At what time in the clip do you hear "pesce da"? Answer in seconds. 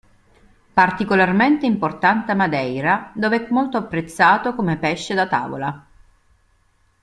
4.77-5.27